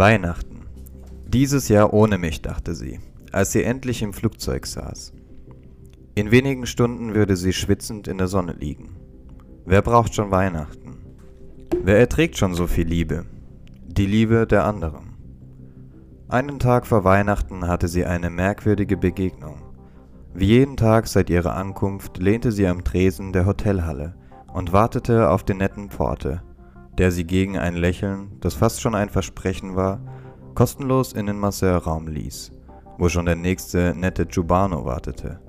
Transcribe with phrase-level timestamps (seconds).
[0.00, 0.62] Weihnachten.
[1.28, 3.00] Dieses Jahr ohne mich, dachte sie,
[3.32, 5.12] als sie endlich im Flugzeug saß.
[6.14, 8.96] In wenigen Stunden würde sie schwitzend in der Sonne liegen.
[9.66, 10.96] Wer braucht schon Weihnachten?
[11.82, 13.26] Wer erträgt schon so viel Liebe?
[13.88, 15.18] Die Liebe der anderen.
[16.28, 19.60] Einen Tag vor Weihnachten hatte sie eine merkwürdige Begegnung.
[20.32, 24.14] Wie jeden Tag seit ihrer Ankunft lehnte sie am Tresen der Hotelhalle
[24.50, 26.40] und wartete auf den netten Pforte,
[26.98, 30.00] der sie gegen ein Lächeln, das fast schon ein Versprechen war,
[30.54, 32.52] kostenlos in den Masseurraum ließ,
[32.98, 35.40] wo schon der nächste nette Giubano wartete,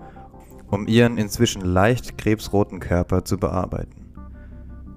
[0.70, 4.14] um ihren inzwischen leicht krebsroten Körper zu bearbeiten.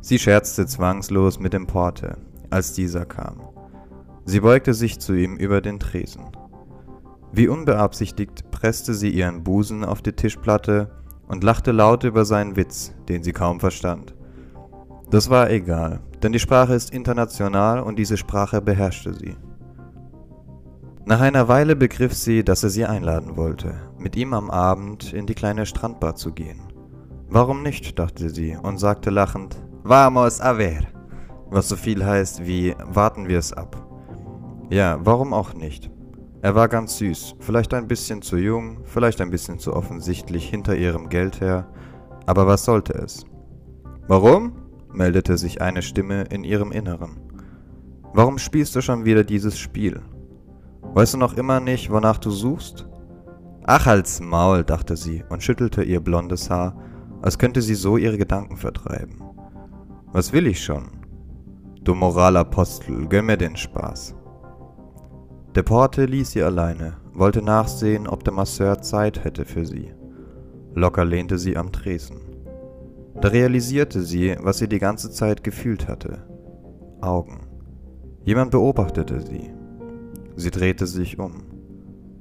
[0.01, 2.19] Sie scherzte zwangslos mit dem Porte,
[2.51, 3.41] als dieser kam.
[4.27, 6.25] Sie beugte sich zu ihm über den Tresen.
[7.33, 10.91] Wie unbeabsichtigt presste sie ihren Busen auf die Tischplatte
[11.27, 14.15] und lachte laut über seinen Witz, den sie kaum verstand.
[15.11, 19.37] Das war egal, denn die Sprache ist international und diese Sprache beherrschte sie.
[21.05, 25.27] Nach einer Weile begriff sie, dass er sie einladen wollte, mit ihm am Abend in
[25.27, 26.63] die kleine Strandbar zu gehen.
[27.29, 30.85] Warum nicht, dachte sie und sagte lachend, Vamos a ver,
[31.51, 33.77] was so viel heißt wie warten wir es ab.
[34.71, 35.91] Ja, warum auch nicht?
[36.41, 40.75] Er war ganz süß, vielleicht ein bisschen zu jung, vielleicht ein bisschen zu offensichtlich hinter
[40.75, 41.67] ihrem Geld her,
[42.25, 43.27] aber was sollte es?
[44.09, 44.64] Warum?
[44.95, 47.21] Meldete sich eine Stimme in ihrem Inneren.
[48.13, 50.01] Warum spielst du schon wieder dieses Spiel?
[50.83, 52.89] Weißt du noch immer nicht, wonach du suchst?
[53.65, 56.77] Ach, halt's Maul, dachte sie und schüttelte ihr blondes Haar,
[57.23, 59.23] als könnte sie so ihre Gedanken vertreiben.
[60.13, 60.91] Was will ich schon?
[61.83, 64.15] Du Moralapostel, gönn mir den Spaß.
[65.55, 69.93] Der Porte ließ sie alleine, wollte nachsehen, ob der Masseur Zeit hätte für sie.
[70.75, 72.34] Locker lehnte sie am Tresen.
[73.21, 76.27] Da realisierte sie, was sie die ganze Zeit gefühlt hatte.
[77.01, 77.47] Augen.
[78.25, 79.53] Jemand beobachtete sie.
[80.37, 81.43] Sie drehte sich um.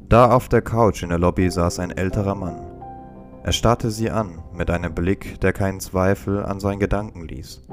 [0.09, 2.61] Da auf der Couch in der Lobby saß ein älterer Mann.
[3.43, 7.63] Er starrte sie an, mit einem Blick, der keinen Zweifel an seinen Gedanken ließ.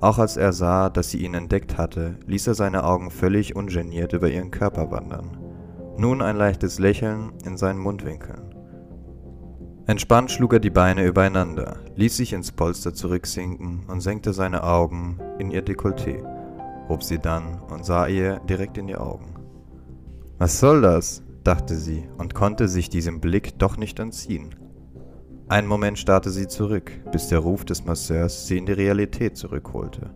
[0.00, 4.12] Auch als er sah, dass sie ihn entdeckt hatte, ließ er seine Augen völlig ungeniert
[4.12, 5.36] über ihren Körper wandern.
[5.96, 8.47] Nun ein leichtes Lächeln in seinen Mundwinkeln.
[9.88, 15.18] Entspannt schlug er die Beine übereinander, ließ sich ins Polster zurücksinken und senkte seine Augen
[15.38, 16.22] in ihr Dekolleté,
[16.90, 19.36] hob sie dann und sah ihr direkt in die Augen.
[20.36, 21.22] Was soll das?
[21.42, 24.54] dachte sie und konnte sich diesem Blick doch nicht entziehen.
[25.48, 30.10] Einen Moment starrte sie zurück, bis der Ruf des Masseurs sie in die Realität zurückholte.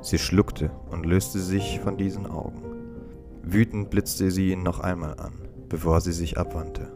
[0.00, 2.64] Sie schluckte und löste sich von diesen Augen.
[3.44, 5.34] Wütend blitzte sie ihn noch einmal an,
[5.68, 6.90] bevor sie sich abwandte.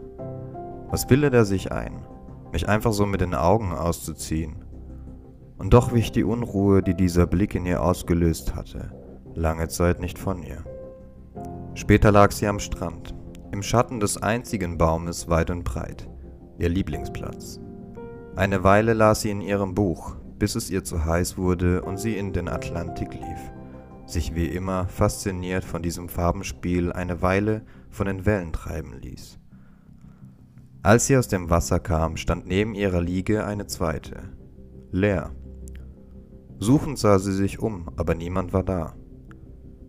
[0.89, 2.07] Was bildet er sich ein,
[2.53, 4.65] mich einfach so mit den Augen auszuziehen?
[5.59, 8.93] Und doch wich die Unruhe, die dieser Blick in ihr ausgelöst hatte,
[9.35, 10.65] lange Zeit nicht von ihr.
[11.75, 13.15] Später lag sie am Strand,
[13.53, 16.09] im Schatten des einzigen Baumes weit und breit
[16.59, 17.61] ihr Lieblingsplatz.
[18.35, 22.17] Eine Weile las sie in ihrem Buch, bis es ihr zu heiß wurde und sie
[22.17, 23.53] in den Atlantik lief,
[24.07, 29.39] sich wie immer fasziniert von diesem Farbenspiel eine Weile von den Wellen treiben ließ.
[30.87, 34.23] Als sie aus dem Wasser kam, stand neben ihrer Liege eine zweite,
[34.93, 35.35] leer.
[36.61, 38.95] Suchend sah sie sich um, aber niemand war da.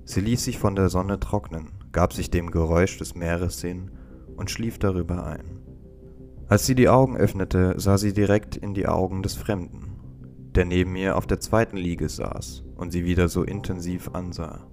[0.05, 3.91] Sie ließ sich von der Sonne trocknen, gab sich dem Geräusch des Meeres hin
[4.37, 5.59] und schlief darüber ein.
[6.47, 9.99] Als sie die Augen öffnete, sah sie direkt in die Augen des Fremden,
[10.55, 14.65] der neben ihr auf der zweiten Liege saß und sie wieder so intensiv ansah.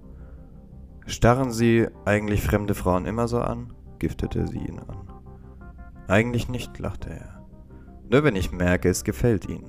[1.05, 3.73] Starren Sie eigentlich fremde Frauen immer so an?
[3.99, 5.14] giftete sie ihn an.
[6.07, 7.45] Eigentlich nicht, lachte er.
[8.09, 9.65] Nur wenn ich merke, es gefällt Ihnen.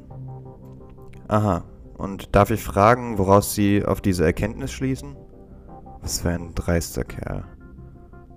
[1.29, 1.65] Aha,
[1.97, 5.17] und darf ich fragen, woraus Sie auf diese Erkenntnis schließen?
[6.03, 7.45] Was für ein dreister Kerl.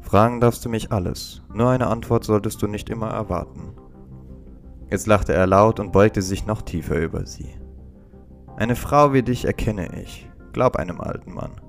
[0.02, 3.76] Fragen darfst du mich alles, nur eine Antwort solltest du nicht immer erwarten.
[4.90, 7.50] Jetzt lachte er laut und beugte sich noch tiefer über sie.
[8.58, 11.62] Eine Frau wie dich erkenne ich, glaub einem alten Mann.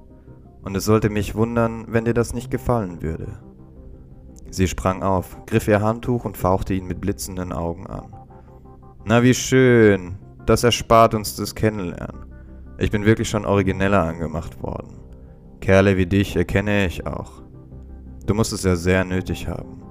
[0.62, 3.28] Und es sollte mich wundern, wenn dir das nicht gefallen würde.
[4.50, 8.14] Sie sprang auf, griff ihr Handtuch und fauchte ihn mit blitzenden Augen an.
[9.05, 12.26] Na wie schön, das erspart uns das Kennenlernen.
[12.79, 14.97] Ich bin wirklich schon origineller angemacht worden.
[15.61, 17.43] Kerle wie dich erkenne ich auch.
[18.26, 19.82] Du musst es ja sehr nötig haben.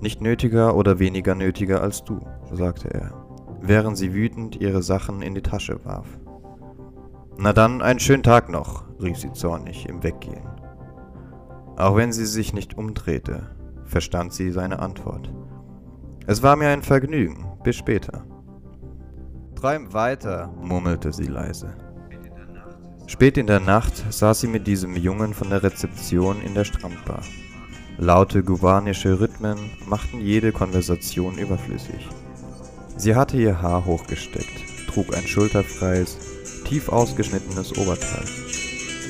[0.00, 2.20] Nicht nötiger oder weniger nötiger als du,
[2.52, 3.12] sagte er,
[3.60, 6.06] während sie wütend ihre Sachen in die Tasche warf.
[7.36, 10.57] Na dann, einen schönen Tag noch, rief sie zornig im Weggehen.
[11.78, 13.46] Auch wenn sie sich nicht umdrehte,
[13.84, 15.32] verstand sie seine Antwort.
[16.26, 18.26] Es war mir ein Vergnügen, bis später.
[19.54, 21.76] Träum weiter, murmelte sie leise.
[23.06, 27.22] Spät in der Nacht saß sie mit diesem Jungen von der Rezeption in der Strandbar.
[27.96, 32.08] Laute kubanische Rhythmen machten jede Konversation überflüssig.
[32.96, 36.18] Sie hatte ihr Haar hochgesteckt, trug ein schulterfreies,
[36.64, 38.24] tief ausgeschnittenes Oberteil.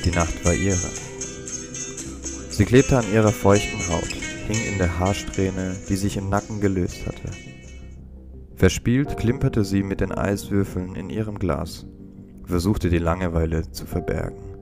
[0.05, 1.08] Die Nacht war ihre.
[2.59, 4.11] Sie klebte an ihrer feuchten Haut,
[4.49, 7.31] hing in der Haarsträhne, die sich im Nacken gelöst hatte.
[8.57, 11.85] Verspielt klimperte sie mit den Eiswürfeln in ihrem Glas
[12.43, 14.57] versuchte die Langeweile zu verbergen,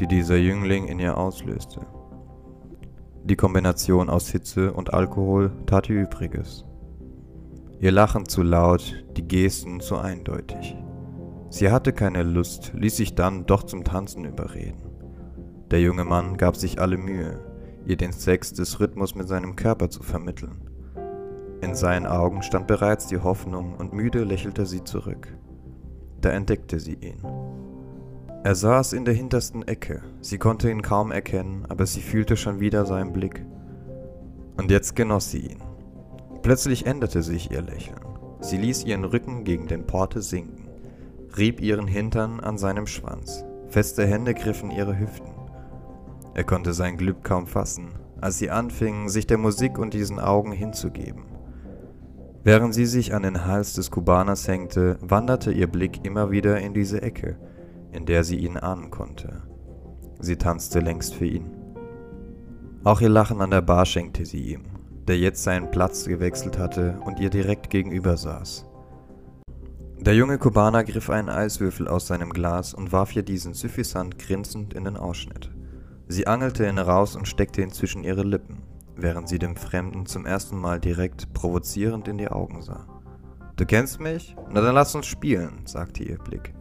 [0.00, 1.86] die dieser Jüngling in ihr auslöste.
[3.22, 6.64] Die Kombination aus Hitze und Alkohol tat ihr Übriges.
[7.78, 10.74] Ihr Lachen zu laut, die Gesten zu eindeutig.
[11.48, 14.89] Sie hatte keine Lust, ließ sich dann doch zum Tanzen überreden.
[15.70, 17.38] Der junge Mann gab sich alle Mühe,
[17.86, 20.62] ihr den Sex des Rhythmus mit seinem Körper zu vermitteln.
[21.60, 25.28] In seinen Augen stand bereits die Hoffnung und müde lächelte sie zurück.
[26.20, 27.22] Da entdeckte sie ihn.
[28.42, 30.02] Er saß in der hintersten Ecke.
[30.22, 33.44] Sie konnte ihn kaum erkennen, aber sie fühlte schon wieder seinen Blick.
[34.56, 35.62] Und jetzt genoss sie ihn.
[36.42, 38.00] Plötzlich änderte sich ihr Lächeln.
[38.40, 40.68] Sie ließ ihren Rücken gegen den Porte sinken,
[41.36, 43.44] rieb ihren Hintern an seinem Schwanz.
[43.68, 45.29] Feste Hände griffen ihre Hüften.
[46.40, 50.52] Er konnte sein Glück kaum fassen, als sie anfingen, sich der Musik und diesen Augen
[50.52, 51.26] hinzugeben.
[52.44, 56.72] Während sie sich an den Hals des Kubaners hängte, wanderte ihr Blick immer wieder in
[56.72, 57.38] diese Ecke,
[57.92, 59.42] in der sie ihn ahnen konnte.
[60.18, 61.50] Sie tanzte längst für ihn.
[62.84, 64.62] Auch ihr Lachen an der Bar schenkte sie ihm,
[65.08, 68.64] der jetzt seinen Platz gewechselt hatte und ihr direkt gegenüber saß.
[69.98, 74.72] Der junge Kubaner griff einen Eiswürfel aus seinem Glas und warf ihr diesen suffisant grinsend
[74.72, 75.50] in den Ausschnitt.
[76.10, 78.62] Sie angelte ihn raus und steckte ihn zwischen ihre Lippen
[79.02, 82.86] während sie dem Fremden zum ersten Mal direkt provozierend in die Augen sah.
[83.56, 84.36] Du kennst mich?
[84.50, 86.54] Na dann lass uns spielen, sagte ihr Blick.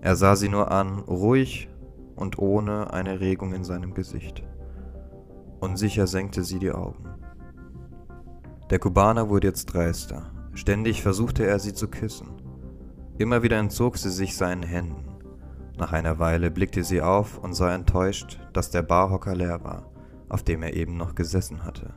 [0.00, 1.68] Er sah sie nur an, ruhig
[2.16, 4.42] und ohne eine Regung in seinem Gesicht.
[5.60, 7.04] Unsicher senkte sie die Augen.
[8.70, 10.30] Der Kubaner wurde jetzt dreister.
[10.54, 12.28] Ständig versuchte er sie zu küssen.
[13.18, 15.07] Immer wieder entzog sie sich seinen Händen.
[15.78, 19.88] Nach einer Weile blickte sie auf und sah enttäuscht, dass der Barhocker leer war
[20.28, 21.94] auf dem er eben noch gesessen hatte.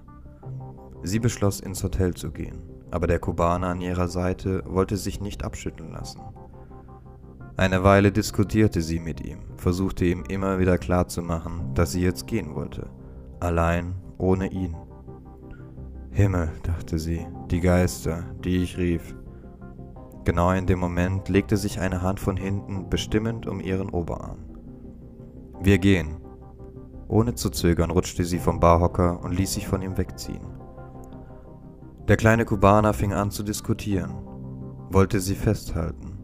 [1.03, 2.61] Sie beschloss, ins Hotel zu gehen,
[2.91, 6.21] aber der Kubaner an ihrer Seite wollte sich nicht abschütteln lassen.
[7.57, 12.55] Eine Weile diskutierte sie mit ihm, versuchte ihm immer wieder klarzumachen, dass sie jetzt gehen
[12.55, 12.89] wollte,
[13.39, 14.75] allein, ohne ihn.
[16.11, 19.15] Himmel, dachte sie, die Geister, die ich rief.
[20.23, 24.39] Genau in dem Moment legte sich eine Hand von hinten bestimmend um ihren Oberarm.
[25.59, 26.17] Wir gehen,
[27.07, 30.45] ohne zu zögern rutschte sie vom Barhocker und ließ sich von ihm wegziehen.
[32.07, 34.13] Der kleine Kubaner fing an zu diskutieren,
[34.89, 36.19] wollte sie festhalten.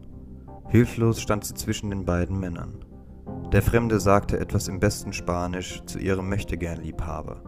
[0.68, 2.84] Hilflos stand sie zwischen den beiden Männern.
[3.52, 7.42] Der Fremde sagte etwas im besten Spanisch zu ihrem Möchtegern-Liebhaber,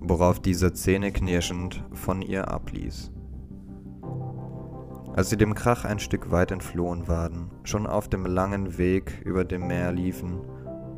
[0.00, 3.10] worauf dieser zähneknirschend von ihr abließ.
[5.14, 9.44] Als sie dem Krach ein Stück weit entflohen waren, schon auf dem langen Weg über
[9.44, 10.40] dem Meer liefen,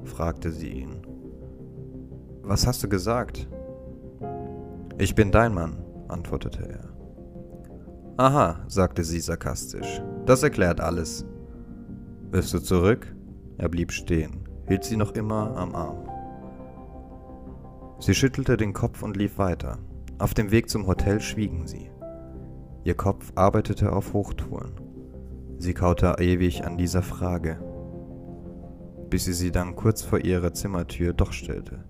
[0.05, 1.07] fragte sie ihn.
[2.43, 3.49] Was hast du gesagt?
[4.99, 6.93] Ich bin dein Mann, antwortete er.
[8.19, 10.03] Aha, sagte sie sarkastisch.
[10.27, 11.25] Das erklärt alles.
[12.31, 13.15] Willst du zurück?
[13.57, 16.09] Er blieb stehen, hielt sie noch immer am Arm.
[17.99, 19.79] Sie schüttelte den Kopf und lief weiter.
[20.19, 21.91] Auf dem Weg zum Hotel schwiegen sie.
[22.85, 24.73] Ihr Kopf arbeitete auf Hochtouren.
[25.59, 27.59] Sie kaute ewig an dieser Frage,
[29.09, 31.85] bis sie sie dann kurz vor ihrer Zimmertür doch stellte.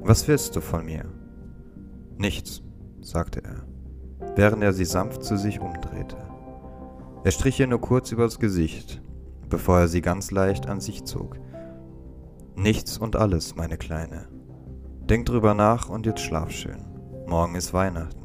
[0.00, 1.04] Was willst du von mir?
[2.16, 2.62] Nichts,
[3.00, 3.64] sagte er,
[4.34, 6.16] während er sie sanft zu sich umdrehte.
[7.22, 9.00] Er strich ihr nur kurz übers Gesicht,
[9.48, 11.36] bevor er sie ganz leicht an sich zog.
[12.56, 14.28] Nichts und alles, meine Kleine.
[15.08, 16.84] Denk drüber nach und jetzt schlaf schön.
[17.28, 18.21] Morgen ist Weihnachten.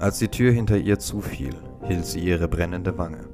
[0.00, 3.28] Als die Tür hinter ihr zufiel, hielt sie ihre brennende Wange.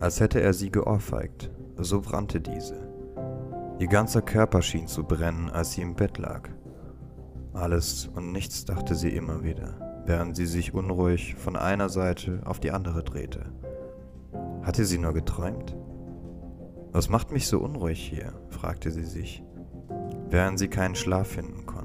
[0.00, 2.88] Als hätte er sie geohrfeigt, so brannte diese.
[3.78, 6.48] Ihr ganzer Körper schien zu brennen, als sie im Bett lag.
[7.52, 12.58] Alles und nichts dachte sie immer wieder, während sie sich unruhig von einer Seite auf
[12.58, 13.52] die andere drehte.
[14.62, 15.76] Hatte sie nur geträumt?
[16.90, 18.32] Was macht mich so unruhig hier?
[18.48, 19.44] fragte sie sich,
[20.30, 21.75] während sie keinen Schlaf finden konnte.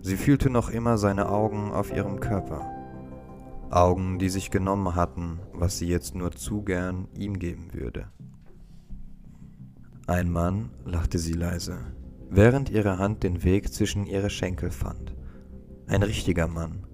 [0.00, 2.70] Sie fühlte noch immer seine Augen auf ihrem Körper.
[3.70, 8.08] Augen, die sich genommen hatten, was sie jetzt nur zu gern ihm geben würde.
[10.06, 11.78] Ein Mann, lachte sie leise,
[12.30, 15.16] während ihre Hand den Weg zwischen ihre Schenkel fand.
[15.88, 16.86] Ein richtiger Mann.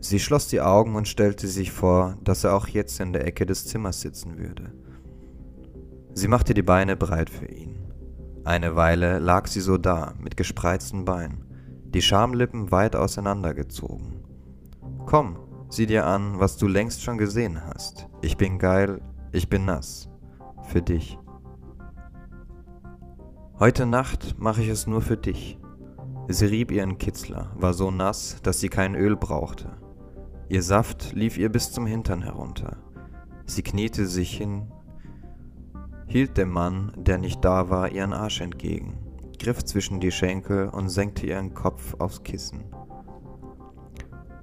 [0.00, 3.46] Sie schloss die Augen und stellte sich vor, dass er auch jetzt in der Ecke
[3.46, 4.72] des Zimmers sitzen würde.
[6.14, 7.78] Sie machte die Beine breit für ihn.
[8.44, 11.44] Eine Weile lag sie so da, mit gespreizten Beinen,
[11.94, 14.24] die Schamlippen weit auseinandergezogen.
[15.06, 15.38] Komm,
[15.68, 18.08] sieh dir an, was du längst schon gesehen hast.
[18.22, 19.00] Ich bin geil,
[19.32, 20.08] ich bin nass.
[20.64, 21.18] Für dich.
[23.58, 25.58] Heute Nacht mache ich es nur für dich.
[26.28, 29.78] Sie rieb ihren Kitzler, war so nass, dass sie kein Öl brauchte.
[30.48, 32.76] Ihr Saft lief ihr bis zum Hintern herunter.
[33.46, 34.72] Sie kniete sich hin,
[36.06, 38.98] hielt dem Mann, der nicht da war, ihren Arsch entgegen,
[39.38, 42.64] griff zwischen die Schenkel und senkte ihren Kopf aufs Kissen.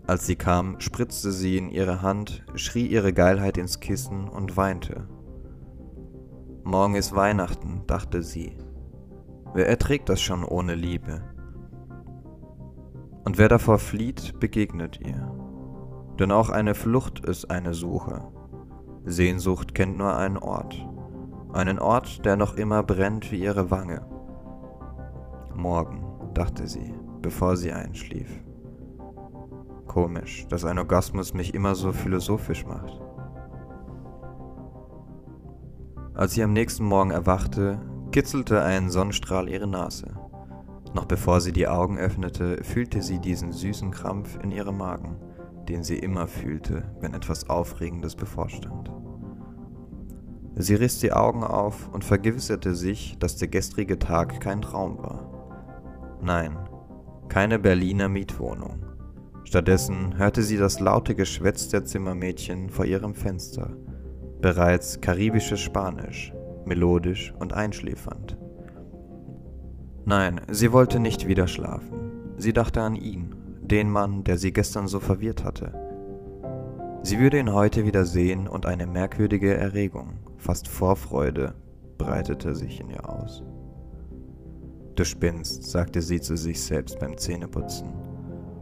[0.05, 5.07] Als sie kam, spritzte sie in ihre Hand, schrie ihre Geilheit ins Kissen und weinte.
[6.63, 8.57] Morgen ist Weihnachten, dachte sie.
[9.53, 11.21] Wer erträgt das schon ohne Liebe?
[13.23, 15.31] Und wer davor flieht, begegnet ihr.
[16.19, 18.23] Denn auch eine Flucht ist eine Suche.
[19.05, 20.85] Sehnsucht kennt nur einen Ort.
[21.53, 24.05] Einen Ort, der noch immer brennt wie ihre Wange.
[25.55, 28.29] Morgen, dachte sie, bevor sie einschlief.
[29.87, 32.99] Komisch, dass ein Orgasmus mich immer so philosophisch macht.
[36.15, 37.79] Als sie am nächsten Morgen erwachte,
[38.11, 40.13] kitzelte ein Sonnenstrahl ihre Nase.
[40.93, 45.15] Noch bevor sie die Augen öffnete, fühlte sie diesen süßen Krampf in ihrem Magen,
[45.67, 48.91] den sie immer fühlte, wenn etwas Aufregendes bevorstand.
[50.55, 55.32] Sie riss die Augen auf und vergewisserte sich, dass der gestrige Tag kein Traum war.
[56.23, 56.57] Nein,
[57.27, 58.85] keine Berliner Mietwohnung.
[59.43, 63.75] Stattdessen hörte sie das laute Geschwätz der Zimmermädchen vor ihrem Fenster,
[64.39, 66.33] bereits karibisches Spanisch,
[66.65, 68.37] melodisch und einschläfernd.
[70.05, 72.33] Nein, sie wollte nicht wieder schlafen.
[72.37, 75.73] Sie dachte an ihn, den Mann, der sie gestern so verwirrt hatte.
[77.01, 81.53] Sie würde ihn heute wieder sehen und eine merkwürdige Erregung, fast Vorfreude,
[81.97, 83.43] breitete sich in ihr aus.
[84.95, 87.89] Du spinnst, sagte sie zu sich selbst beim Zähneputzen.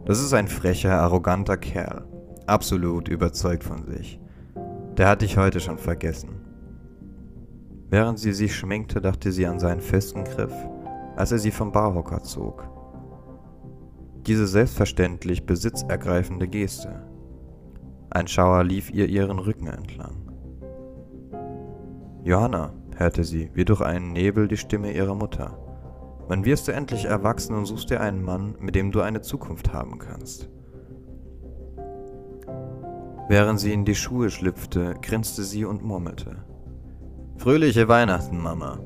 [0.04, 2.06] Das ist ein frecher, arroganter Kerl,
[2.46, 4.18] absolut überzeugt von sich.
[4.96, 6.40] Der hat dich heute schon vergessen.
[7.90, 10.54] Während sie sich schminkte, dachte sie an seinen festen Griff,
[11.16, 12.66] als er sie vom Barhocker zog.
[14.26, 17.06] Diese selbstverständlich besitzergreifende Geste.
[18.10, 20.16] Ein Schauer lief ihr ihren Rücken entlang.
[22.24, 25.58] Johanna, hörte sie, wie durch einen Nebel die Stimme ihrer Mutter.
[26.28, 29.72] Wann wirst du endlich erwachsen und suchst dir einen Mann, mit dem du eine Zukunft
[29.72, 30.48] haben kannst?
[33.28, 36.44] Während sie in die Schuhe schlüpfte, grinste sie und murmelte.
[37.36, 38.78] Fröhliche Weihnachten, Mama.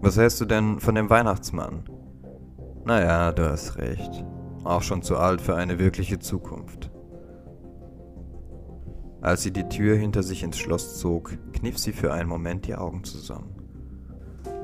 [0.00, 1.84] Was hältst du denn von dem Weihnachtsmann?
[2.84, 4.24] Naja, du hast recht.
[4.62, 6.90] Auch schon zu alt für eine wirkliche Zukunft.
[9.20, 12.76] Als sie die Tür hinter sich ins Schloss zog, kniff sie für einen Moment die
[12.76, 13.55] Augen zusammen.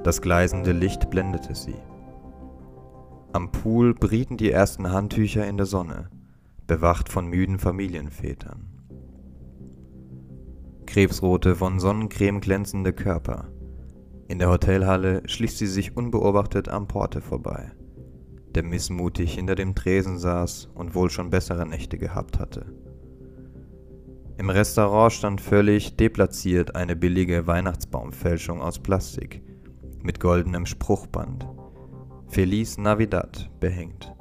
[0.04, 1.76] Das gleisende Licht blendete sie.
[3.32, 6.10] Am Pool brieten die ersten Handtücher in der Sonne,
[6.66, 8.72] bewacht von müden Familienvätern
[10.92, 13.48] krebsrote, von Sonnencreme glänzende Körper.
[14.28, 17.72] In der Hotelhalle schlich sie sich unbeobachtet am Porte vorbei,
[18.54, 22.66] der missmutig hinter dem Tresen saß und wohl schon bessere Nächte gehabt hatte.
[24.36, 29.42] Im Restaurant stand völlig deplatziert eine billige Weihnachtsbaumfälschung aus Plastik
[30.02, 31.48] mit goldenem Spruchband.
[32.26, 34.14] Feliz Navidad behängt.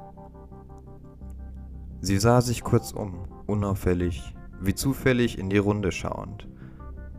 [2.00, 6.48] Sie sah sich kurz um, unauffällig, wie zufällig in die Runde schauend.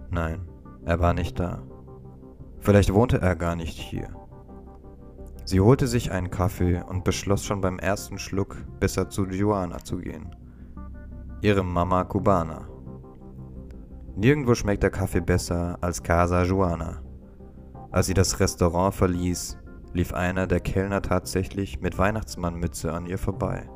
[0.09, 0.47] Nein,
[0.85, 1.63] er war nicht da.
[2.59, 4.09] Vielleicht wohnte er gar nicht hier.
[5.45, 9.97] Sie holte sich einen Kaffee und beschloss schon beim ersten Schluck besser zu Joana zu
[9.97, 10.35] gehen.
[11.41, 12.69] Ihre Mama Cubana.
[14.15, 17.02] Nirgendwo schmeckt der Kaffee besser als Casa Joana.
[17.93, 19.59] Als sie das Restaurant verließ,
[19.93, 23.69] lief einer der Kellner tatsächlich mit Weihnachtsmannmütze an ihr vorbei.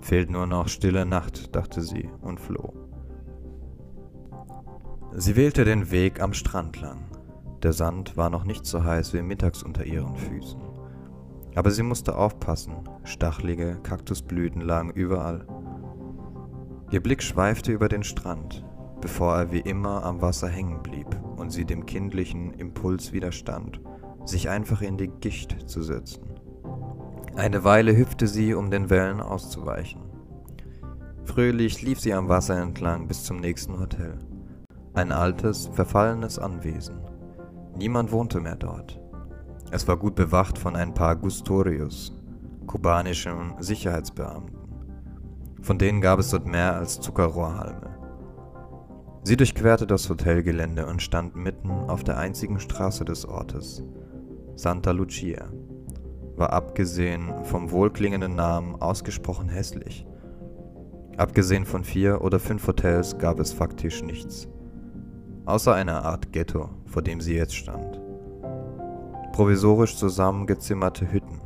[0.00, 2.72] Fehlt nur noch stille Nacht, dachte sie und floh.
[5.14, 7.10] Sie wählte den Weg am Strand lang.
[7.64, 10.60] Der Sand war noch nicht so heiß wie mittags unter ihren Füßen.
[11.56, 15.44] Aber sie musste aufpassen, stachelige Kaktusblüten lagen überall.
[16.92, 18.64] Ihr Blick schweifte über den Strand,
[19.04, 21.06] bevor er wie immer am Wasser hängen blieb
[21.36, 23.78] und sie dem kindlichen Impuls widerstand,
[24.24, 26.24] sich einfach in die Gicht zu setzen.
[27.36, 30.00] Eine Weile hüpfte sie, um den Wellen auszuweichen.
[31.24, 34.18] Fröhlich lief sie am Wasser entlang bis zum nächsten Hotel.
[34.94, 36.98] Ein altes, verfallenes Anwesen.
[37.76, 38.98] Niemand wohnte mehr dort.
[39.70, 42.16] Es war gut bewacht von ein paar Gustorius,
[42.66, 44.56] kubanischen Sicherheitsbeamten.
[45.60, 47.93] Von denen gab es dort mehr als Zuckerrohrhalme.
[49.26, 53.82] Sie durchquerte das Hotelgelände und stand mitten auf der einzigen Straße des Ortes.
[54.54, 55.48] Santa Lucia
[56.36, 60.06] war abgesehen vom wohlklingenden Namen ausgesprochen hässlich.
[61.16, 64.46] Abgesehen von vier oder fünf Hotels gab es faktisch nichts.
[65.46, 68.02] Außer einer Art Ghetto, vor dem sie jetzt stand.
[69.32, 71.40] Provisorisch zusammengezimmerte Hütten,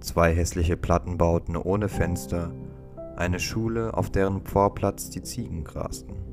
[0.00, 2.50] zwei hässliche Plattenbauten ohne Fenster,
[3.14, 6.23] eine Schule, auf deren Vorplatz die Ziegen grasten.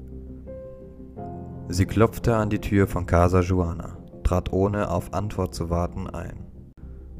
[1.73, 6.45] Sie klopfte an die Tür von Casa Juana, trat ohne auf Antwort zu warten ein.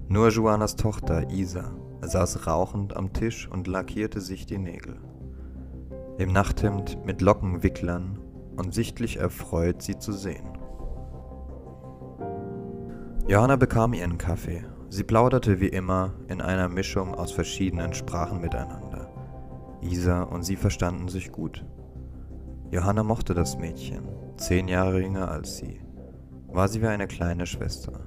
[0.09, 4.99] Nur Juanas Tochter Isa saß rauchend am Tisch und lackierte sich die Nägel.
[6.17, 8.19] Im Nachthemd mit Lockenwicklern
[8.57, 10.57] und sichtlich erfreut, sie zu sehen.
[13.29, 14.65] Johanna bekam ihren Kaffee.
[14.89, 19.13] Sie plauderte wie immer in einer Mischung aus verschiedenen Sprachen miteinander.
[19.81, 21.63] Isa und sie verstanden sich gut.
[22.71, 25.81] Johanna mochte das Mädchen, zehn Jahre jünger als sie,
[26.47, 27.99] war sie wie eine kleine Schwester.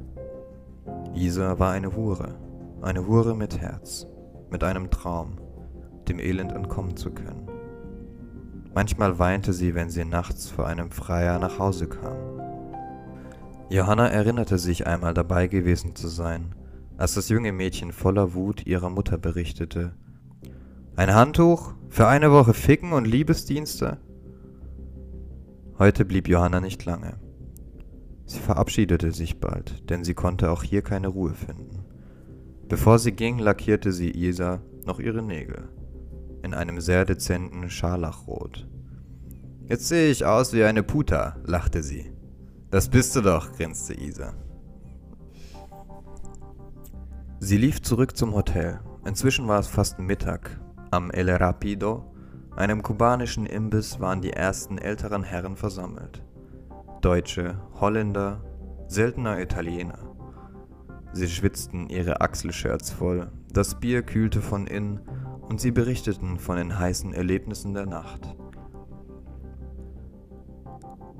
[1.14, 2.34] Isa war eine Hure,
[2.80, 4.06] eine Hure mit Herz,
[4.48, 5.36] mit einem Traum,
[6.08, 7.46] dem Elend entkommen zu können.
[8.74, 12.16] Manchmal weinte sie, wenn sie nachts vor einem Freier nach Hause kam.
[13.68, 16.54] Johanna erinnerte sich einmal dabei gewesen zu sein,
[16.96, 19.92] als das junge Mädchen voller Wut ihrer Mutter berichtete.
[20.96, 21.74] Ein Handtuch?
[21.90, 23.98] Für eine Woche Ficken und Liebesdienste?
[25.76, 27.18] Heute blieb Johanna nicht lange.
[28.26, 31.84] Sie verabschiedete sich bald, denn sie konnte auch hier keine Ruhe finden.
[32.68, 35.68] Bevor sie ging, lackierte sie Isa noch ihre Nägel.
[36.42, 38.68] In einem sehr dezenten Scharlachrot.
[39.66, 42.12] Jetzt sehe ich aus wie eine Puta, lachte sie.
[42.70, 44.34] Das bist du doch, grinste Isa.
[47.40, 48.78] Sie lief zurück zum Hotel.
[49.04, 50.60] Inzwischen war es fast Mittag.
[50.92, 52.13] Am El Rapido
[52.56, 56.22] einem kubanischen Imbiss waren die ersten älteren Herren versammelt.
[57.00, 58.42] Deutsche, Holländer,
[58.86, 59.98] seltener Italiener.
[61.12, 65.00] Sie schwitzten ihre Achselshirts voll, das Bier kühlte von innen
[65.48, 68.36] und sie berichteten von den heißen Erlebnissen der Nacht.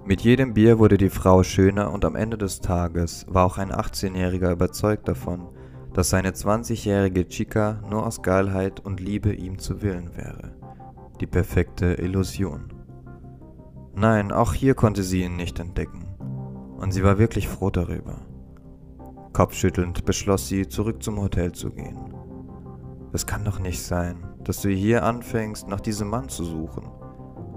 [0.05, 3.73] Mit jedem Bier wurde die Frau schöner und am Ende des Tages war auch ein
[3.73, 5.49] 18-Jähriger überzeugt davon,
[5.95, 10.64] dass seine 20-jährige Chica nur aus Geilheit und Liebe ihm zu willen wäre
[11.25, 12.71] die perfekte Illusion.
[13.95, 16.05] Nein, auch hier konnte sie ihn nicht entdecken,
[16.77, 18.27] und sie war wirklich froh darüber.
[19.33, 22.13] Kopfschüttelnd beschloss sie, zurück zum Hotel zu gehen.
[23.15, 26.91] Es kann doch nicht sein, dass du hier anfängst, nach diesem Mann zu suchen.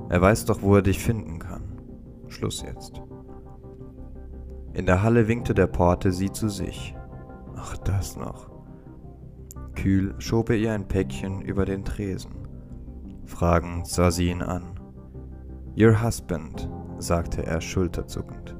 [0.08, 1.82] Er weiß doch, wo er dich finden kann.
[2.30, 3.02] Schluss jetzt.
[4.72, 6.96] In der Halle winkte der Porte sie zu sich.
[7.58, 8.50] Ach, das noch.
[9.76, 12.37] Kühl schob er ihr ein Päckchen über den Tresen.
[13.28, 14.80] Fragend sah sie ihn an.
[15.78, 18.56] Your husband, sagte er schulterzuckend.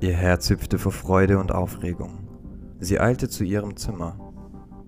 [0.00, 2.28] Ihr Herz hüpfte vor Freude und Aufregung.
[2.78, 4.16] Sie eilte zu ihrem Zimmer.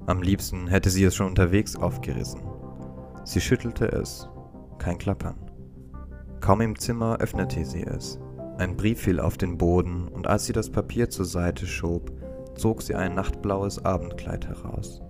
[0.06, 2.42] Am liebsten hätte sie es schon unterwegs aufgerissen.
[3.24, 4.28] Sie schüttelte es.
[4.78, 5.50] Kein Klappern.
[6.40, 8.18] Kaum im Zimmer öffnete sie es.
[8.58, 12.12] Ein Brief fiel auf den Boden und als sie das Papier zur Seite schob,
[12.54, 15.02] zog sie ein nachtblaues Abendkleid heraus.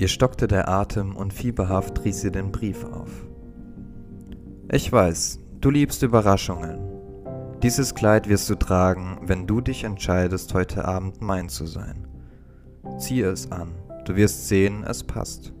[0.00, 3.10] Ihr stockte der Atem und fieberhaft riss sie den Brief auf.
[4.72, 6.80] Ich weiß, du liebst Überraschungen.
[7.62, 12.08] Dieses Kleid wirst du tragen, wenn du dich entscheidest, heute Abend mein zu sein.
[12.96, 13.74] Ziehe es an,
[14.06, 15.52] du wirst sehen, es passt.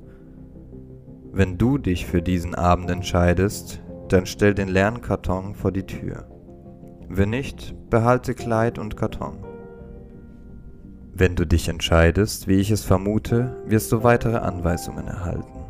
[1.30, 6.26] Wenn du dich für diesen Abend entscheidest, dann stell den leeren Karton vor die Tür.
[7.10, 9.49] Wenn nicht, behalte Kleid und Karton.
[11.20, 15.66] Wenn du dich entscheidest, wie ich es vermute, wirst du weitere Anweisungen erhalten.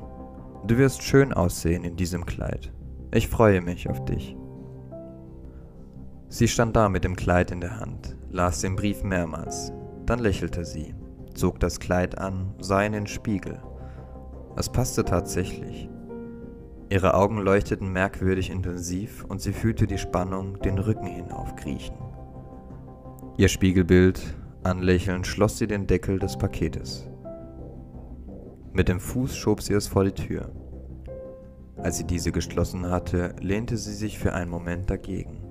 [0.65, 2.73] Du wirst schön aussehen in diesem Kleid.
[3.13, 4.37] Ich freue mich auf dich.
[6.29, 9.73] Sie stand da mit dem Kleid in der Hand, las den Brief mehrmals.
[10.07, 10.95] Dann lächelte sie,
[11.35, 13.61] zog das Kleid an, sah in den Spiegel.
[14.57, 15.91] Es passte tatsächlich.
[16.91, 21.97] Ihre Augen leuchteten merkwürdig intensiv und sie fühlte die Spannung den Rücken hinaufkriechen.
[23.37, 27.09] Ihr Spiegelbild Anlächelnd schloss sie den Deckel des Paketes.
[28.73, 30.53] Mit dem Fuß schob sie es vor die Tür.
[31.79, 35.43] Als sie diese geschlossen hatte, lehnte sie sich für einen Moment dagegen.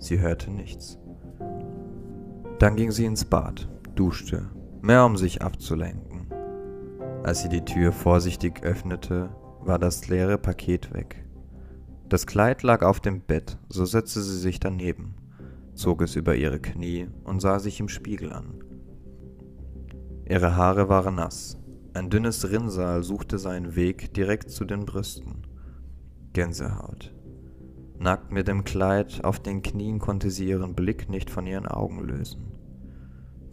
[0.00, 0.98] Sie hörte nichts.
[2.58, 4.50] Dann ging sie ins Bad, duschte,
[4.82, 6.26] mehr um sich abzulenken.
[7.22, 11.24] Als sie die Tür vorsichtig öffnete, war das leere Paket weg.
[12.08, 15.14] Das Kleid lag auf dem Bett, so setzte sie sich daneben
[15.76, 18.64] zog es über ihre Knie und sah sich im Spiegel an.
[20.28, 21.62] Ihre Haare waren nass,
[21.94, 25.46] ein dünnes Rinnsal suchte seinen Weg direkt zu den Brüsten.
[26.32, 27.14] Gänsehaut.
[27.98, 32.04] Nackt mit dem Kleid auf den Knien konnte sie ihren Blick nicht von ihren Augen
[32.04, 32.52] lösen.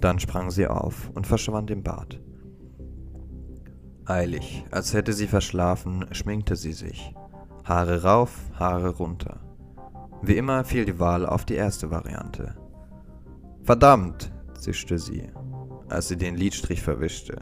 [0.01, 2.19] Dann sprang sie auf und verschwand im Bad.
[4.05, 7.15] Eilig, als hätte sie verschlafen, schminkte sie sich.
[7.63, 9.39] Haare rauf, Haare runter.
[10.25, 12.55] Wie immer fiel die Wahl auf die erste Variante.
[13.63, 15.29] Verdammt, zischte sie,
[15.89, 17.41] als sie den Lidstrich verwischte.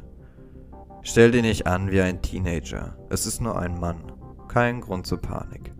[1.03, 2.97] Stell dich nicht an wie ein Teenager.
[3.09, 4.11] Es ist nur ein Mann.
[4.47, 5.75] Kein Grund zur Panik.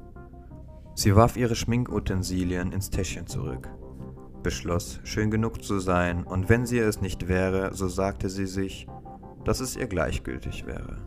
[0.94, 3.70] Sie warf ihre Schminkutensilien ins Täschchen zurück,
[4.44, 8.86] beschloss, schön genug zu sein, und wenn sie es nicht wäre, so sagte sie sich,
[9.44, 10.98] dass es ihr gleichgültig wäre.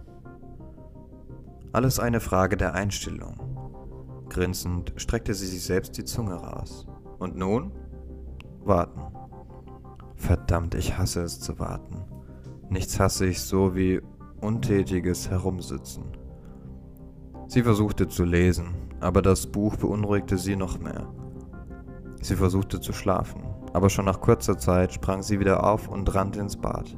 [1.72, 3.53] Alles eine Frage der Einstellung.
[4.28, 6.86] Grinsend streckte sie sich selbst die Zunge raus.
[7.18, 7.72] Und nun?
[8.64, 9.00] Warten.
[10.16, 12.04] Verdammt, ich hasse es zu warten.
[12.70, 14.00] Nichts hasse ich so wie
[14.40, 16.04] untätiges Herumsitzen.
[17.46, 21.06] Sie versuchte zu lesen, aber das Buch beunruhigte sie noch mehr.
[22.20, 23.42] Sie versuchte zu schlafen,
[23.74, 26.96] aber schon nach kurzer Zeit sprang sie wieder auf und rannte ins Bad.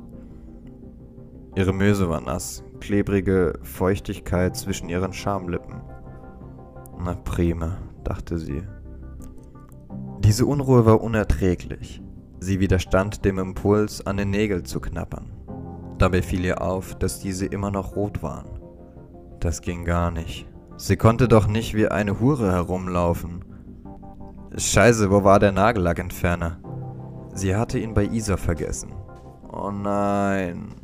[1.56, 5.80] Ihre Möse war nass, klebrige Feuchtigkeit zwischen ihren Schamlippen.
[6.98, 8.62] Na prima, dachte sie.
[10.20, 12.02] Diese Unruhe war unerträglich.
[12.40, 15.30] Sie widerstand dem Impuls, an den Nägeln zu knappern.
[15.98, 18.48] Dabei fiel ihr auf, dass diese immer noch rot waren.
[19.40, 20.48] Das ging gar nicht.
[20.76, 23.44] Sie konnte doch nicht wie eine Hure herumlaufen.
[24.56, 26.58] Scheiße, wo war der Nagellackentferner?
[27.34, 28.92] Sie hatte ihn bei Isa vergessen.
[29.52, 30.74] Oh nein.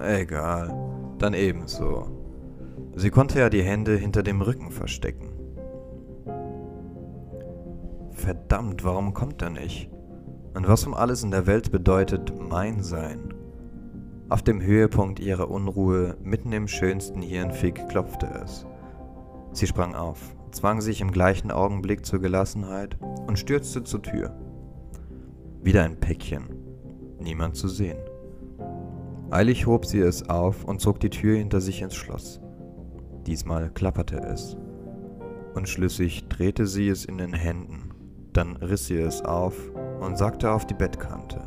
[0.00, 0.74] Egal,
[1.18, 2.08] dann ebenso.
[2.94, 5.31] Sie konnte ja die Hände hinter dem Rücken verstecken.
[8.22, 9.90] Verdammt, warum kommt er nicht?
[10.54, 13.34] Und was um alles in der Welt bedeutet mein Sein?
[14.28, 18.64] Auf dem Höhepunkt ihrer Unruhe, mitten im schönsten Hirnfick, klopfte es.
[19.50, 24.32] Sie sprang auf, zwang sich im gleichen Augenblick zur Gelassenheit und stürzte zur Tür.
[25.60, 26.44] Wieder ein Päckchen.
[27.18, 27.98] Niemand zu sehen.
[29.32, 32.40] Eilig hob sie es auf und zog die Tür hinter sich ins Schloss.
[33.26, 34.56] Diesmal klapperte es.
[35.54, 37.91] Unschlüssig drehte sie es in den Händen,
[38.32, 39.54] dann riss sie es auf
[40.00, 41.40] und sagte auf die Bettkante.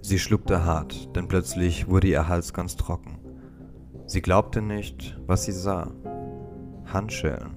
[0.00, 3.18] Sie schluckte hart, denn plötzlich wurde ihr Hals ganz trocken.
[4.06, 5.90] Sie glaubte nicht, was sie sah.
[6.92, 7.56] Handschellen.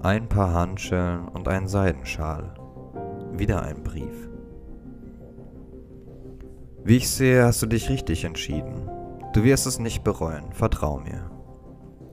[0.00, 2.54] Ein paar Handschellen und ein Seidenschal.
[3.32, 4.30] Wieder ein Brief.
[6.84, 8.88] Wie ich sehe, hast du dich richtig entschieden.
[9.34, 11.30] Du wirst es nicht bereuen, vertrau mir.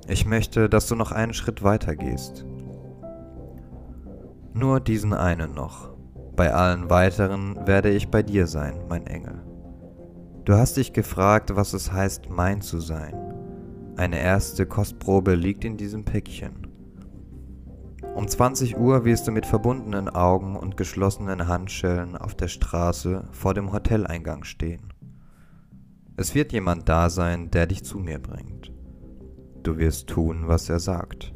[0.08, 2.46] Ich möchte, dass du noch einen Schritt weiter gehst.
[4.54, 5.90] Nur diesen einen noch.
[6.36, 9.42] Bei allen weiteren werde ich bei dir sein, mein Engel.
[10.46, 13.16] Du hast dich gefragt, was es heißt, mein zu sein.
[13.96, 16.68] Eine erste Kostprobe liegt in diesem Päckchen.
[18.16, 23.56] Um 20 Uhr wirst du mit verbundenen Augen und geschlossenen Handschellen auf der Straße vor
[23.56, 24.94] dem Hoteleingang stehen.
[26.16, 28.72] Es wird jemand da sein, der dich zu mir bringt.
[29.64, 31.34] Du wirst tun, was er sagt.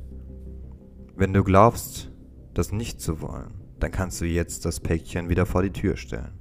[1.15, 2.11] Wenn du glaubst,
[2.57, 6.39] das nicht zu wollen, dann kannst du jetzt das Päckchen wieder vor die Tür stellen.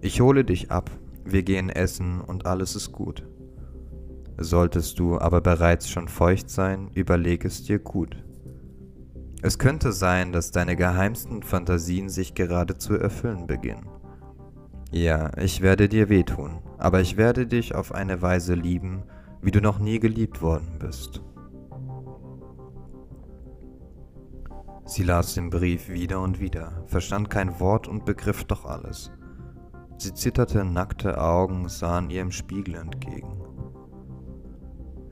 [0.00, 0.90] Ich hole dich ab,
[1.24, 3.26] wir gehen essen und alles ist gut.
[4.36, 8.22] Solltest du aber bereits schon feucht sein, überleg es dir gut.
[9.42, 13.86] Es könnte sein, dass deine geheimsten Fantasien sich gerade zu erfüllen beginnen.
[14.90, 19.02] Ja, ich werde dir wehtun, aber ich werde dich auf eine Weise lieben,
[19.42, 21.22] wie du noch nie geliebt worden bist.
[24.86, 29.10] Sie las den Brief wieder und wieder, verstand kein Wort und begriff doch alles.
[29.96, 33.40] Sie zitterte, nackte Augen sahen ihr im Spiegel entgegen.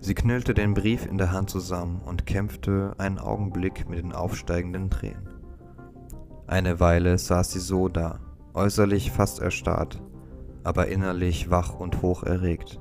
[0.01, 4.91] Sie knüllte den Brief in der Hand zusammen und kämpfte einen Augenblick mit den aufsteigenden
[4.91, 5.29] Tränen.
[6.47, 8.19] Eine Weile saß sie so da,
[8.53, 10.03] äußerlich fast erstarrt,
[10.65, 12.79] aber innerlich wach und hoch erregt.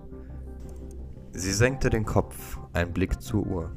[1.32, 3.72] Sie senkte den Kopf, ein Blick zur Uhr.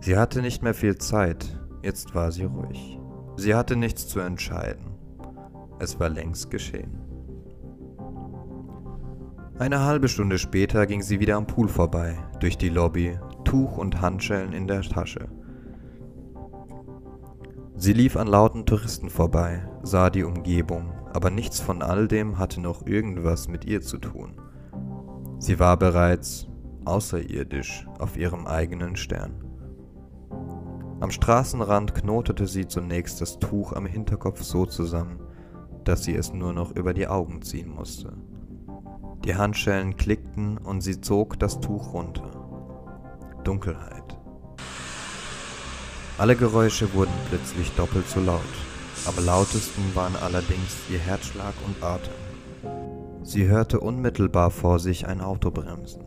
[0.00, 2.98] Sie hatte nicht mehr viel Zeit, jetzt war sie ruhig.
[3.36, 4.94] Sie hatte nichts zu entscheiden.
[5.78, 7.00] Es war längst geschehen.
[9.58, 14.00] Eine halbe Stunde später ging sie wieder am Pool vorbei, durch die Lobby, Tuch und
[14.00, 15.28] Handschellen in der Tasche.
[17.76, 22.60] Sie lief an lauten Touristen vorbei, sah die Umgebung, aber nichts von all dem hatte
[22.60, 24.40] noch irgendwas mit ihr zu tun.
[25.38, 26.48] Sie war bereits
[26.84, 29.43] außerirdisch auf ihrem eigenen Stern.
[31.04, 35.20] Am Straßenrand knotete sie zunächst das Tuch am Hinterkopf so zusammen,
[35.84, 38.14] dass sie es nur noch über die Augen ziehen musste.
[39.22, 42.30] Die Handschellen klickten und sie zog das Tuch runter.
[43.44, 44.18] Dunkelheit.
[46.16, 48.40] Alle Geräusche wurden plötzlich doppelt so laut.
[49.04, 52.14] Am lautesten waren allerdings ihr Herzschlag und Atem.
[53.22, 56.02] Sie hörte unmittelbar vor sich ein Auto bremsen.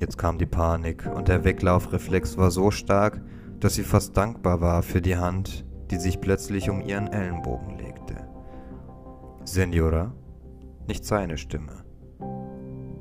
[0.00, 3.22] Jetzt kam die Panik und der Weglaufreflex war so stark,
[3.60, 8.28] dass sie fast dankbar war für die Hand, die sich plötzlich um ihren Ellenbogen legte.
[9.44, 10.12] Senora?
[10.88, 11.84] Nicht seine Stimme.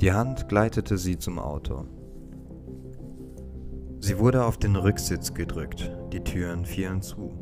[0.02, 1.86] Die Hand gleitete sie zum Auto.
[4.00, 7.34] Sie wurde auf den Rücksitz gedrückt, die Türen fielen zu.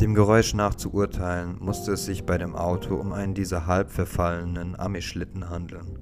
[0.00, 3.90] Dem Geräusch nach zu urteilen, musste es sich bei dem Auto um einen dieser halb
[3.90, 5.98] verfallenen Amischlitten handeln.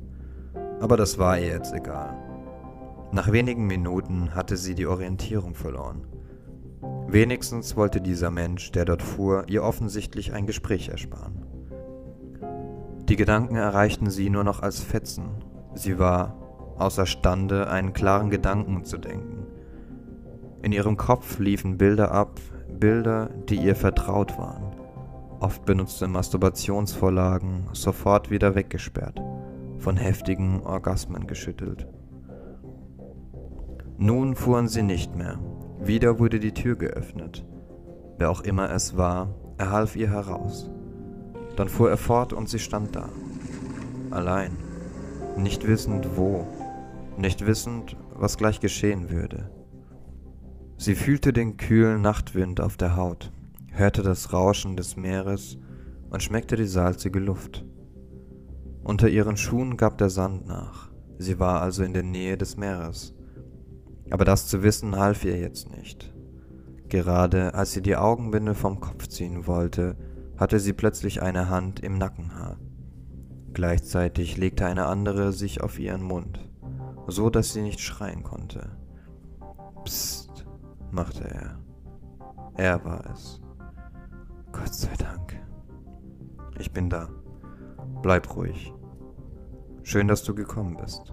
[0.81, 2.26] Aber das war ihr jetzt egal.
[3.13, 6.07] Nach wenigen Minuten hatte sie die Orientierung verloren.
[7.09, 11.47] Wenigstens wollte dieser Mensch, der dort fuhr, ihr offensichtlich ein Gespräch ersparen.
[13.09, 15.45] Die Gedanken erreichten sie nur noch als Fetzen.
[15.75, 16.37] Sie war
[16.79, 19.47] außerstande, einen klaren Gedanken zu denken.
[20.63, 24.75] In ihrem Kopf liefen Bilder ab, Bilder, die ihr vertraut waren.
[25.39, 29.23] Oft benutzte Masturbationsvorlagen, sofort wieder weggesperrt,
[29.79, 31.87] von heftigen Orgasmen geschüttelt.
[33.99, 35.39] Nun fuhren sie nicht mehr.
[35.81, 37.47] Wieder wurde die Tür geöffnet.
[38.19, 40.71] Wer auch immer es war, er half ihr heraus.
[41.57, 43.09] Dann fuhr er fort und sie stand da.
[44.11, 44.57] Allein.
[45.37, 46.47] Nicht wissend wo.
[47.17, 49.51] Nicht wissend, was gleich geschehen würde.
[50.77, 53.33] Sie fühlte den kühlen Nachtwind auf der Haut,
[53.73, 55.57] hörte das Rauschen des Meeres
[56.11, 57.65] und schmeckte die salzige Luft.
[58.85, 63.15] Unter ihren Schuhen gab der Sand nach, sie war also in der Nähe des Meeres.
[64.11, 66.13] Aber das zu wissen half ihr jetzt nicht.
[66.89, 69.97] Gerade als sie die Augenbinde vom Kopf ziehen wollte,
[70.37, 72.59] hatte sie plötzlich eine Hand im Nackenhaar.
[73.53, 76.49] Gleichzeitig legte eine andere sich auf ihren Mund,
[77.07, 78.77] so dass sie nicht schreien konnte.
[79.85, 80.47] Psst
[80.91, 81.59] machte er.
[82.57, 83.41] Er war es.
[84.53, 85.39] Gott sei Dank.
[86.59, 87.09] Ich bin da.
[88.03, 88.73] Bleib ruhig.
[89.83, 91.13] Schön, dass du gekommen bist.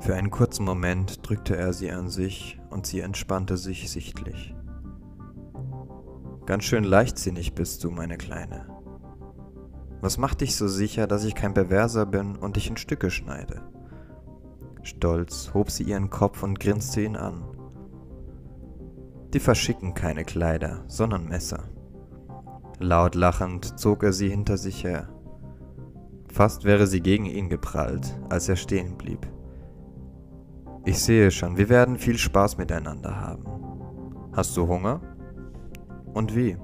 [0.00, 4.54] Für einen kurzen Moment drückte er sie an sich und sie entspannte sich sichtlich.
[6.46, 8.66] Ganz schön leichtsinnig bist du, meine Kleine.
[10.00, 13.62] Was macht dich so sicher, dass ich kein Perverser bin und dich in Stücke schneide?
[14.82, 17.42] Stolz hob sie ihren Kopf und grinste ihn an.
[19.32, 21.64] Die verschicken keine Kleider, sondern Messer.
[22.78, 25.08] Laut lachend zog er sie hinter sich her.
[26.32, 29.26] Fast wäre sie gegen ihn geprallt, als er stehen blieb.
[30.86, 33.44] Ich sehe schon, wir werden viel Spaß miteinander haben.
[34.32, 35.00] Hast du Hunger?
[36.14, 36.56] Und wie?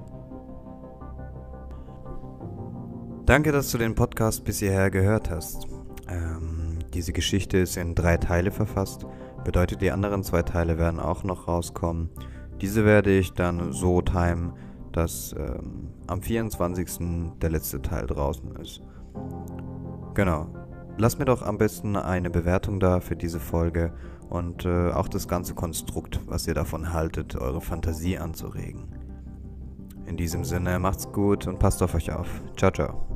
[3.25, 5.67] Danke, dass du den Podcast bis hierher gehört hast.
[6.07, 9.05] Ähm, diese Geschichte ist in drei Teile verfasst,
[9.43, 12.09] bedeutet die anderen zwei Teile werden auch noch rauskommen.
[12.61, 14.53] Diese werde ich dann so timen,
[14.93, 17.35] dass ähm, am 24.
[17.41, 18.79] der letzte Teil draußen ist.
[20.13, 20.47] Genau.
[20.97, 23.91] Lasst mir doch am besten eine Bewertung da für diese Folge
[24.33, 28.87] und äh, auch das ganze Konstrukt, was ihr davon haltet, eure Fantasie anzuregen.
[30.07, 32.27] In diesem Sinne, macht's gut und passt auf euch auf.
[32.57, 33.12] Ciao, ciao.